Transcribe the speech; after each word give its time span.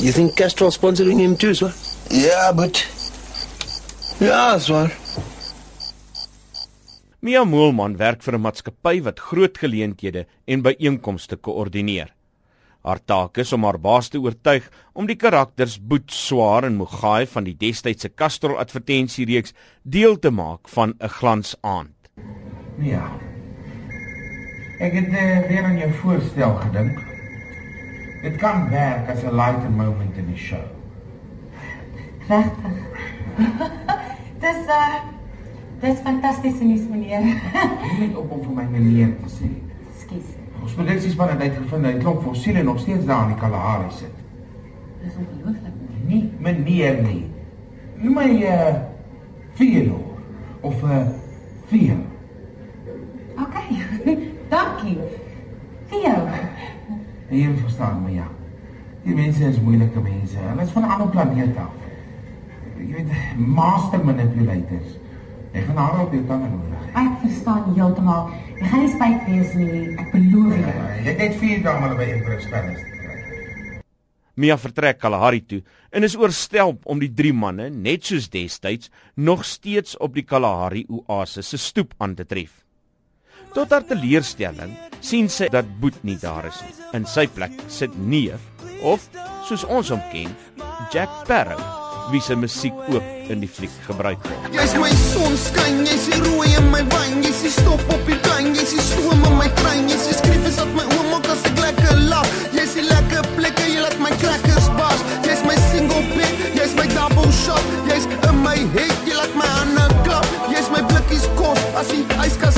You 0.00 0.12
think 0.12 0.36
Castrol 0.36 0.70
sponsoring 0.70 1.18
him 1.18 1.36
too, 1.36 1.54
sir? 1.54 1.72
Ja, 2.10 2.52
but 2.52 2.86
Ja, 4.18 4.58
swaar. 4.58 4.92
Mia 7.20 7.44
Moelman 7.44 7.96
werk 7.96 8.22
vir 8.22 8.34
'n 8.34 8.40
maatskappy 8.40 9.02
wat 9.02 9.18
groot 9.18 9.58
geleenthede 9.58 10.26
en 10.46 10.62
byeenkomste 10.62 11.36
koördineer. 11.36 12.14
Haar 12.84 13.00
taak 13.04 13.38
is 13.38 13.52
om 13.52 13.64
haar 13.64 13.78
baas 13.78 14.08
te 14.08 14.18
oortuig 14.18 14.70
om 14.94 15.06
die 15.06 15.16
karakters 15.16 15.78
Boet, 15.78 16.10
Swaar 16.10 16.64
en 16.64 16.76
Mugai 16.76 17.26
van 17.26 17.44
die 17.44 17.56
destydse 17.58 18.08
Castrol 18.08 18.58
advertensiereeks 18.58 19.52
deel 19.82 20.18
te 20.18 20.30
maak 20.30 20.68
van 20.68 20.94
'n 21.00 21.08
glansaand. 21.08 21.94
Ja. 22.78 23.10
Ek 24.78 24.92
het 24.92 25.08
uh, 25.08 25.48
weer 25.48 25.64
aan 25.64 25.78
jou 25.78 25.92
voorstel 25.92 26.54
gedink. 26.54 27.07
Dit 28.22 28.36
kan 28.36 28.68
werk 28.70 29.08
as 29.10 29.22
'n 29.22 29.34
lighter 29.34 29.70
moment 29.70 30.16
in 30.16 30.26
die 30.26 30.36
show. 30.36 30.66
Regtig. 32.28 32.72
dis 34.42 34.66
uh 34.66 34.94
dis 35.80 35.98
fantasties 35.98 36.60
nuus 36.60 36.88
meneer. 36.90 37.20
Jy 37.82 37.94
moet 37.98 38.16
op 38.16 38.30
om 38.30 38.42
vir 38.42 38.54
my 38.54 38.66
meneer 38.70 39.14
te 39.22 39.30
sê. 39.30 39.50
Skus. 40.00 40.34
Ons 40.62 40.74
produksies 40.74 41.14
van 41.14 41.28
het 41.28 41.40
uitgevind 41.40 41.84
dat 41.84 41.94
'n 41.94 41.98
klomp 41.98 42.22
fossiele 42.22 42.62
nog 42.62 42.78
steeds 42.78 43.04
daar 43.06 43.22
in 43.22 43.28
die 43.28 43.40
Kalahari 43.40 43.90
sit. 43.90 44.16
Dis 45.02 45.14
ongelooflik. 45.14 45.72
Nie 46.06 46.32
meneer 46.38 47.02
nie. 47.02 47.30
Noem 47.96 48.14
my 48.14 48.42
uh 48.42 48.74
Theodore 49.54 50.02
of 50.60 50.82
uh 50.82 51.06
Theo. 51.68 51.96
OK. 53.38 53.56
Dankie. 54.52 54.98
Theo. 57.38 57.50
Jy 57.52 57.56
verstaan 57.62 58.02
my 58.02 58.14
ja. 58.16 58.26
Die 59.04 59.14
mense 59.14 59.44
is 59.46 59.60
moeilike 59.62 60.00
mense. 60.02 60.38
Hulle 60.38 60.62
is 60.62 60.72
van 60.74 60.82
'n 60.82 60.90
ander 60.90 61.08
planeet 61.08 61.56
af. 61.56 61.72
Jy 62.78 62.92
weet, 62.94 63.12
master 63.36 64.04
manipulators. 64.04 64.98
Jy 65.52 65.62
gaan 65.62 65.76
haar 65.76 66.00
op 66.00 66.12
jou 66.12 66.24
tande 66.26 66.48
nodig. 66.48 66.82
Ek 66.94 67.14
verstaan 67.22 67.74
heeltemal. 67.74 68.30
Jy 68.58 68.66
gaan 68.66 68.80
nie 68.80 68.92
spyt 68.92 69.26
wees 69.26 69.54
nie. 69.54 69.96
Ek 69.96 70.12
beloof 70.12 70.54
jou. 70.54 70.66
Ja, 70.66 71.02
Jy 71.02 71.10
het 71.10 71.18
net 71.18 71.34
vier 71.34 71.62
dae 71.62 71.76
om 71.76 71.82
hulle 71.82 71.96
by 71.96 72.10
Emperor 72.12 72.48
Palace. 72.50 72.84
Mia 74.34 74.56
vertrek 74.56 74.98
Kalahari 74.98 75.40
toe 75.46 75.62
en 75.90 76.02
is 76.02 76.16
oorstelp 76.16 76.86
om 76.86 76.98
die 76.98 77.10
drie 77.10 77.32
manne, 77.32 77.70
net 77.70 78.04
soos 78.04 78.28
destyds, 78.28 78.90
nog 79.16 79.44
steeds 79.44 79.96
op 79.96 80.14
die 80.14 80.22
Kalahari 80.22 80.84
oase 80.88 81.42
se 81.42 81.58
stoep 81.58 81.94
aan 81.98 82.14
te 82.14 82.24
tref. 82.24 82.67
Tot 83.54 83.72
haar 83.72 83.84
teleurstelling 83.88 84.74
sien 85.00 85.28
sy 85.32 85.48
dat 85.52 85.68
Boet 85.80 85.96
nie 86.06 86.18
daar 86.20 86.46
is 86.48 86.60
nie. 86.66 86.74
In 86.98 87.06
sy 87.08 87.26
plek 87.32 87.54
sit 87.72 87.94
Neef 87.98 88.42
of 88.84 89.04
soos 89.48 89.64
ons 89.64 89.90
hom 89.94 90.02
ken, 90.12 90.30
Jack 90.92 91.10
Sparrow, 91.24 91.60
wie 92.12 92.20
se 92.22 92.36
musiek 92.36 92.76
ook 92.92 93.30
in 93.32 93.42
die 93.42 93.50
fliek 93.50 93.72
gebruik 93.88 94.20
word. 94.24 94.52
Jy's 94.54 94.74
my 94.80 94.90
sonskyn, 95.00 95.82
jy's 95.88 96.06
die 96.12 96.20
rooi 96.24 96.48
in 96.56 96.68
my 96.72 96.82
wyn, 96.94 97.18
jy's 97.24 97.42
die 97.44 97.52
stop 97.52 97.82
op 97.92 98.04
die 98.08 98.16
tuin, 98.24 98.52
jy's 98.56 98.72
die 98.76 98.84
stoom 98.84 99.24
in 99.28 99.36
my 99.40 99.48
trein, 99.60 99.88
jy's 99.90 100.06
die 100.08 100.16
skriffies 100.20 100.60
op 100.64 100.72
my 100.76 100.86
oom 100.98 101.18
ook 101.18 101.28
as 101.32 101.44
ek 101.48 101.60
lekker 101.64 102.04
lag. 102.08 102.28
Jy's 102.56 102.76
die 102.78 102.86
lekker 102.86 103.28
plekke, 103.36 103.66
jy 103.68 103.82
laat 103.84 103.98
my 104.00 104.12
crackers 104.22 104.70
bars. 104.78 105.04
Jy's 105.26 105.44
my 105.48 105.56
single 105.68 106.04
pick, 106.14 106.46
jy's 106.56 106.76
my 106.78 106.88
double 106.94 107.28
shot, 107.42 107.64
jy's 107.90 108.08
in 108.28 108.40
my 108.44 108.56
head, 108.76 108.94
jy 109.08 109.18
laat 109.18 109.34
my 109.36 109.48
hande 109.58 109.88
klap. 110.06 110.28
Jy's 110.48 110.70
my 110.72 110.84
blikkies 110.88 111.28
kos 111.40 111.60
as 111.80 111.92
die 111.92 112.04
yskas 112.24 112.56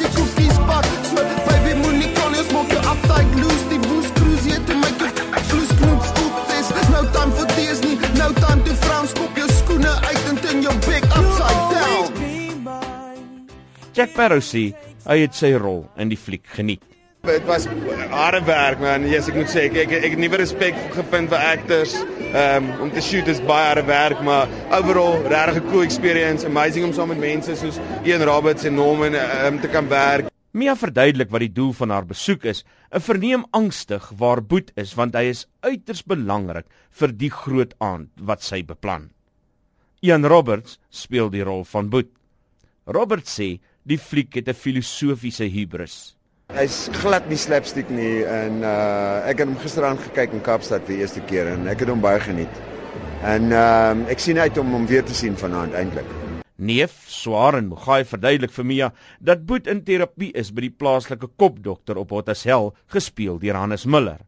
as 0.00 0.06
jy 0.06 0.10
koekies 0.16 0.58
bak. 0.66 0.84
So 1.08 1.22
baby 1.46 1.74
moenie 1.80 2.10
kan 2.16 2.34
ons 2.34 2.50
maak 2.54 2.72
jou 2.72 2.82
uptight 2.92 3.38
loose 3.40 3.66
die 3.70 3.80
boost 3.86 4.14
cruise 4.16 4.44
hier 4.48 4.60
te 4.66 4.74
make 4.80 5.00
you 5.00 5.40
blues 5.50 5.72
knoop 5.80 6.02
stoop 6.10 6.34
this. 6.48 6.70
No 6.90 7.02
time 7.16 7.32
for 7.32 7.46
tears 7.56 7.82
nie, 7.84 7.96
no 8.18 8.32
time 8.40 8.64
to 8.64 8.74
frown. 8.84 9.08
Skop 9.08 9.36
jou 9.36 9.48
skoene 9.60 9.92
uit 10.08 10.30
en 10.30 10.36
turn 10.44 10.62
your 10.62 10.76
big 10.86 11.04
upside 11.04 11.64
down. 11.74 12.06
Jack 13.94 14.14
Sparrow 14.14 14.40
sê 14.40 14.70
hy 15.06 15.18
het 15.24 15.36
sy 15.36 15.52
rol 15.58 15.84
in 16.00 16.12
die 16.12 16.20
fliek 16.20 16.46
geniet. 16.56 16.89
Dit 17.20 17.44
was 17.44 17.66
harde 18.10 18.44
werk 18.44 18.80
man. 18.80 19.04
Yes, 19.04 19.26
ek 19.28 19.36
moet 19.36 19.50
sê 19.52 19.66
ek 19.68 19.74
ek, 19.82 19.90
ek 20.08 20.14
nuwe 20.16 20.38
respek 20.40 20.76
gevind 20.94 21.28
vir 21.28 21.42
actors. 21.50 21.92
Um 22.32 22.70
om 22.86 22.92
te 22.94 23.02
shoot 23.04 23.26
is 23.28 23.42
baie 23.44 23.66
harde 23.68 23.84
werk, 23.84 24.22
maar 24.24 24.48
overall 24.72 25.20
regtig 25.28 25.60
'n 25.60 25.68
cool 25.68 25.84
experience. 25.84 26.46
Amazing 26.46 26.86
om 26.86 26.92
saam 26.96 27.08
met 27.12 27.20
mense 27.20 27.56
soos 27.56 27.76
Ian 28.08 28.24
Roberts 28.24 28.64
en 28.64 28.74
Norman 28.74 29.14
um 29.14 29.60
te 29.60 29.68
kan 29.68 29.88
werk. 29.88 30.30
Mia 30.52 30.74
verduidelik 30.74 31.30
wat 31.30 31.40
die 31.40 31.52
doel 31.52 31.72
van 31.72 31.90
haar 31.90 32.06
besoek 32.06 32.44
is. 32.44 32.64
'n 32.90 33.00
Verneem 33.00 33.44
angstig 33.50 34.12
waar 34.16 34.40
Boet 34.42 34.72
is 34.76 34.94
want 34.94 35.14
hy 35.14 35.28
is 35.28 35.46
uiters 35.60 36.02
belangrik 36.02 36.66
vir 36.90 37.12
die 37.12 37.30
groot 37.30 37.74
aand 37.78 38.08
wat 38.16 38.42
sy 38.42 38.62
beplan. 38.62 39.10
Ian 40.00 40.24
Roberts 40.24 40.78
speel 40.88 41.28
die 41.28 41.44
rol 41.44 41.64
van 41.64 41.90
Boet. 41.90 42.08
Roberts 42.86 43.38
sê 43.38 43.60
die 43.84 43.98
fliek 43.98 44.34
het 44.34 44.48
'n 44.48 44.54
filosofiese 44.54 45.44
hubris. 45.44 46.16
Hy's 46.50 46.88
glad 46.98 47.28
nie 47.30 47.38
slapstick 47.38 47.92
nie 47.94 48.24
en 48.26 48.64
uh 48.66 49.22
ek 49.30 49.38
het 49.38 49.46
hom 49.46 49.58
gisteraand 49.62 50.00
gekyk 50.08 50.32
in 50.34 50.42
Kaapstad 50.42 50.82
vir 50.88 50.96
die 50.96 51.04
eerste 51.04 51.22
keer 51.30 51.52
en 51.52 51.68
ek 51.70 51.84
het 51.84 51.92
hom 51.92 52.02
baie 52.02 52.18
geniet. 52.24 52.56
En 53.22 53.52
ehm 53.54 54.02
uh, 54.02 54.10
ek 54.10 54.18
sien 54.18 54.38
uit 54.40 54.58
om 54.58 54.72
hom 54.74 54.88
weer 54.90 55.04
te 55.06 55.14
sien 55.14 55.36
vanaand 55.38 55.76
eintlik. 55.78 56.08
Neef 56.58 56.96
Swaar 57.08 57.60
en 57.60 57.68
Mugai 57.70 58.02
verduidelik 58.04 58.52
vir 58.52 58.66
Mia 58.66 58.88
dat 59.20 59.46
Boet 59.46 59.70
in 59.70 59.84
terapie 59.86 60.32
is 60.34 60.50
by 60.50 60.66
die 60.66 60.74
plaaslike 60.74 61.30
kopdokter 61.38 62.00
op 62.02 62.10
Hotel 62.10 62.74
gespeel 62.90 63.38
deur 63.38 63.60
Hannes 63.60 63.86
Miller. 63.86 64.26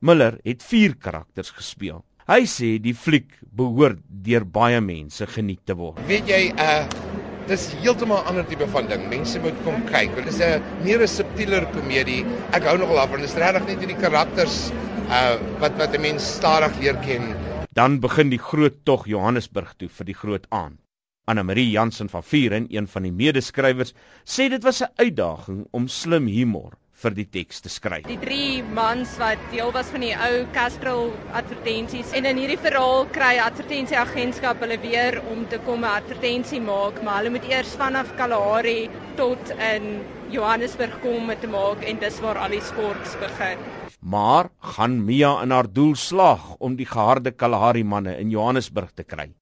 Miller 0.00 0.36
het 0.44 0.62
4 0.62 0.98
karakters 1.00 1.50
gespeel. 1.50 2.04
Hy 2.28 2.44
sê 2.44 2.76
die 2.80 2.94
fliek 2.94 3.40
behoort 3.40 4.04
deur 4.04 4.44
baie 4.44 4.80
mense 4.84 5.26
geniet 5.32 5.64
te 5.64 5.74
word. 5.80 6.04
Weet 6.08 6.28
jy, 6.28 6.52
uh 6.60 7.03
dis 7.48 7.72
heeltemal 7.82 8.22
'n 8.22 8.26
ander 8.28 8.46
tipe 8.46 8.66
van 8.68 8.86
ding. 8.88 9.08
Mense 9.08 9.40
moet 9.40 9.56
kom 9.64 9.84
kyk. 9.84 10.14
Dit 10.16 10.26
is 10.26 10.40
'n 10.40 10.62
meer 10.82 11.08
subtieler 11.08 11.66
komedie. 11.66 12.24
Ek 12.52 12.64
hou 12.64 12.78
nogal 12.78 12.98
af 12.98 13.08
want 13.10 13.20
dit 13.20 13.30
is 13.30 13.36
regtig 13.36 13.66
net 13.66 13.78
hierdie 13.78 14.00
karakters 14.00 14.70
uh 15.08 15.36
wat 15.60 15.76
wat 15.76 15.94
'n 15.94 16.00
mens 16.00 16.34
stadig 16.34 16.72
leer 16.80 16.96
ken. 16.96 17.34
Dan 17.72 18.00
begin 18.00 18.30
die 18.30 18.38
groot 18.38 18.84
tog 18.84 19.06
Johannesburg 19.06 19.74
toe 19.76 19.88
vir 19.88 20.04
die 20.06 20.14
groot 20.14 20.46
aand. 20.50 20.78
Anna 21.26 21.42
Marie 21.42 21.70
Jansen 21.70 22.08
van 22.08 22.22
Vuren, 22.22 22.66
een 22.68 22.86
van 22.86 23.02
die 23.02 23.12
medeskrywers, 23.12 23.94
sê 24.24 24.48
dit 24.48 24.62
was 24.62 24.82
'n 24.82 24.92
uitdaging 24.96 25.66
om 25.70 25.88
slim 25.88 26.26
humor 26.26 26.72
vir 27.04 27.16
die 27.18 27.26
teks 27.36 27.60
te 27.64 27.72
skryf. 27.72 28.08
Die 28.08 28.20
drie 28.22 28.62
mans 28.76 29.18
wat 29.20 29.40
deel 29.52 29.72
was 29.76 29.90
van 29.92 30.04
die 30.06 30.14
ou 30.16 30.44
Castrol 30.56 31.12
advertensies 31.36 32.14
en 32.16 32.28
in 32.30 32.40
hierdie 32.40 32.60
verhaal 32.60 33.06
kry 33.14 33.36
advertensieagentskap 33.44 34.64
hulle 34.64 34.80
weer 34.82 35.20
om 35.32 35.44
te 35.52 35.60
kom 35.66 35.84
'n 35.84 35.96
advertensie 36.00 36.60
maak, 36.60 37.02
maar 37.02 37.20
hulle 37.20 37.36
moet 37.36 37.48
eers 37.50 37.76
vanaf 37.76 38.16
Kalahari 38.16 38.88
tot 39.16 39.50
in 39.72 40.02
Johannesburg 40.30 41.00
kom 41.02 41.30
om 41.30 41.36
te 41.40 41.46
maak 41.46 41.84
en 41.84 41.98
dis 41.98 42.20
waar 42.20 42.38
al 42.38 42.56
die 42.56 42.64
sports 42.64 43.16
begin. 43.20 43.58
Maar 44.00 44.50
gaan 44.60 45.04
Mia 45.04 45.42
in 45.42 45.50
haar 45.50 45.72
doel 45.72 45.94
slaag 45.94 46.56
om 46.58 46.76
die 46.76 46.86
geharde 46.86 47.30
Kalahari 47.30 47.84
manne 47.84 48.18
in 48.18 48.30
Johannesburg 48.30 48.92
te 48.94 49.04
kry? 49.04 49.32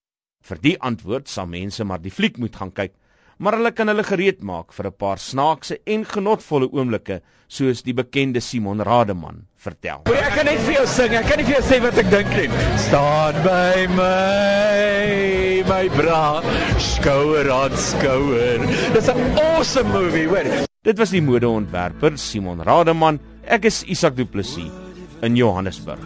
Vir 0.42 0.58
die 0.62 0.76
antwoord 0.78 1.28
sal 1.28 1.46
mense 1.46 1.84
maar 1.84 2.02
die 2.02 2.10
fliek 2.10 2.38
moet 2.38 2.56
gaan 2.56 2.72
kyk, 2.72 2.92
maar 3.42 3.58
hulle 3.58 3.72
kan 3.74 3.90
hulle 3.90 4.04
gereed 4.06 4.42
maak 4.46 4.72
vir 4.76 4.86
'n 4.86 4.98
paar 5.02 5.18
snaakse 5.18 5.78
en 5.86 6.04
genotvolle 6.04 6.68
oomblikke 6.70 7.20
soos 7.48 7.82
die 7.82 7.92
bekende 7.92 8.40
Simon 8.40 8.80
Rademan 8.80 9.42
vertel. 9.56 10.02
Ek 10.06 10.34
kan 10.36 10.46
net 10.46 10.60
vir 10.66 10.74
jou 10.78 10.86
sing, 10.86 11.14
ek 11.14 11.26
kan 11.28 11.38
nie 11.38 11.46
vir 11.50 11.56
jou 11.58 11.64
sê 11.66 11.80
wat 11.82 11.98
ek 11.98 12.10
dink 12.10 12.30
nie. 12.38 12.48
Staan 12.78 13.34
by 13.44 13.86
my, 13.98 15.62
my 15.68 15.84
bra, 15.96 16.40
skouer 16.78 17.50
aan 17.50 17.76
skouer. 17.76 18.60
Dis 18.94 19.08
'n 19.08 19.38
awesome 19.38 19.90
movie, 19.92 20.26
hoor. 20.26 20.46
Dit 20.84 20.98
was 20.98 21.10
die 21.10 21.22
modeontwerper 21.22 22.18
Simon 22.18 22.62
Rademan. 22.62 23.20
Ek 23.46 23.64
is 23.64 23.84
Isak 23.84 24.16
Du 24.16 24.24
Plessis 24.24 24.70
in 25.22 25.36
Johannesburg. 25.36 26.02